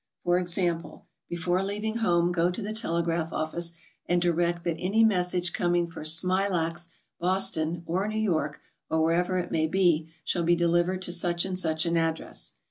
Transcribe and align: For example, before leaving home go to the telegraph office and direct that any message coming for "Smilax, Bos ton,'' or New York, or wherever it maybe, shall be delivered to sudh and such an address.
For 0.23 0.39
example, 0.39 1.05
before 1.29 1.61
leaving 1.63 1.97
home 1.97 2.31
go 2.31 2.49
to 2.49 2.61
the 2.63 2.73
telegraph 2.73 3.31
office 3.31 3.73
and 4.07 4.19
direct 4.19 4.63
that 4.63 4.77
any 4.79 5.03
message 5.03 5.53
coming 5.53 5.85
for 5.91 6.01
"Smilax, 6.03 6.89
Bos 7.19 7.51
ton,'' 7.51 7.83
or 7.85 8.07
New 8.07 8.17
York, 8.19 8.61
or 8.89 9.03
wherever 9.03 9.37
it 9.37 9.51
maybe, 9.51 10.11
shall 10.25 10.41
be 10.43 10.55
delivered 10.55 11.03
to 11.03 11.11
sudh 11.11 11.45
and 11.45 11.59
such 11.59 11.85
an 11.85 11.97
address. 11.97 12.53